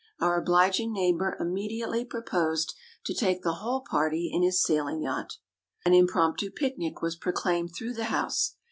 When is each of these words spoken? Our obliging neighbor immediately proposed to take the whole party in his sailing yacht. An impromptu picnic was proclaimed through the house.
Our 0.19 0.35
obliging 0.41 0.91
neighbor 0.93 1.37
immediately 1.39 2.05
proposed 2.05 2.73
to 3.03 3.13
take 3.13 3.43
the 3.43 3.53
whole 3.61 3.81
party 3.81 4.31
in 4.33 4.41
his 4.41 4.59
sailing 4.59 4.99
yacht. 5.03 5.37
An 5.85 5.93
impromptu 5.93 6.49
picnic 6.49 7.03
was 7.03 7.15
proclaimed 7.15 7.75
through 7.75 7.93
the 7.93 8.05
house. 8.05 8.55